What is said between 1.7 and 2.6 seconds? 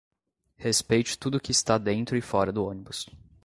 dentro e fora